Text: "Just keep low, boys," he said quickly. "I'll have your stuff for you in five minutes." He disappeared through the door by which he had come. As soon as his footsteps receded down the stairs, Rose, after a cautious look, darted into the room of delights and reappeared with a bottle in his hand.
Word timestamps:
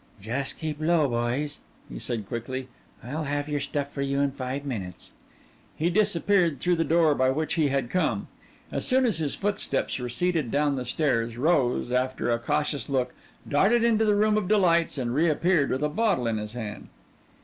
"Just 0.19 0.57
keep 0.57 0.79
low, 0.81 1.07
boys," 1.07 1.59
he 1.87 1.99
said 1.99 2.27
quickly. 2.27 2.69
"I'll 3.03 3.25
have 3.25 3.47
your 3.47 3.59
stuff 3.59 3.91
for 3.93 4.01
you 4.01 4.19
in 4.19 4.31
five 4.31 4.65
minutes." 4.65 5.11
He 5.75 5.91
disappeared 5.91 6.59
through 6.59 6.77
the 6.77 6.83
door 6.83 7.13
by 7.13 7.29
which 7.29 7.53
he 7.53 7.67
had 7.67 7.91
come. 7.91 8.27
As 8.71 8.87
soon 8.87 9.05
as 9.05 9.19
his 9.19 9.35
footsteps 9.35 9.99
receded 9.99 10.49
down 10.49 10.75
the 10.75 10.85
stairs, 10.85 11.37
Rose, 11.37 11.91
after 11.91 12.31
a 12.31 12.39
cautious 12.39 12.89
look, 12.89 13.13
darted 13.47 13.83
into 13.83 14.03
the 14.03 14.15
room 14.15 14.37
of 14.39 14.47
delights 14.47 14.97
and 14.97 15.13
reappeared 15.13 15.69
with 15.69 15.83
a 15.83 15.87
bottle 15.87 16.25
in 16.25 16.37
his 16.37 16.53
hand. 16.53 16.89